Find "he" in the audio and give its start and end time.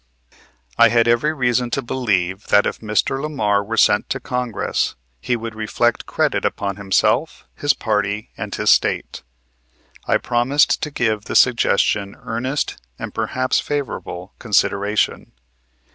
5.19-5.35